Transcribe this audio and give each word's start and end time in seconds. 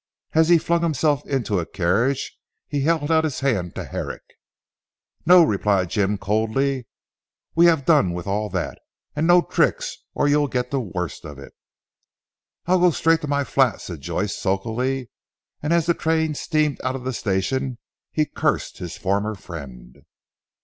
As 0.33 0.49
he 0.49 0.57
flung 0.57 0.81
himself 0.81 1.23
into 1.27 1.59
a 1.59 1.65
carriage 1.67 2.35
he 2.67 2.81
held 2.81 3.11
out 3.11 3.23
his 3.23 3.41
hand 3.41 3.75
to 3.75 3.83
Herrick. 3.85 4.23
"No," 5.27 5.43
replied 5.43 5.91
Jim 5.91 6.17
coldly, 6.17 6.87
"we 7.53 7.67
have 7.67 7.85
done 7.85 8.11
with 8.11 8.25
all 8.25 8.49
that. 8.49 8.79
And 9.15 9.27
no 9.27 9.43
tricks, 9.43 9.97
or 10.15 10.27
you'll 10.27 10.47
get 10.47 10.71
the 10.71 10.79
worst 10.79 11.23
of 11.23 11.37
it." 11.37 11.53
"I'll 12.65 12.79
go 12.79 12.89
straight 12.89 13.21
to 13.21 13.27
my 13.27 13.43
flat," 13.43 13.79
said 13.79 14.01
Joyce 14.01 14.35
sulkily, 14.35 15.11
and 15.61 15.71
as 15.71 15.85
the 15.85 15.93
train 15.93 16.33
steamed 16.33 16.81
out 16.83 16.95
of 16.95 17.03
the 17.03 17.13
station 17.13 17.77
he 18.11 18.25
cursed 18.25 18.79
his 18.79 18.97
former 18.97 19.35
friend. 19.35 19.99